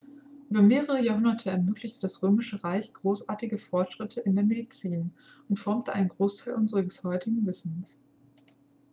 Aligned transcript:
über 0.49 0.63
mehrere 0.63 0.99
jahrhunderte 0.99 1.51
ermöglichte 1.51 1.99
das 1.99 2.23
römische 2.23 2.63
reich 2.63 2.91
großartige 2.91 3.59
fortschritte 3.59 4.19
in 4.21 4.33
der 4.33 4.43
medizin 4.43 5.11
und 5.47 5.59
formte 5.59 5.93
einen 5.93 6.09
großteil 6.09 6.55
unseres 6.55 7.03
heutigen 7.03 7.45
wissens 7.45 8.01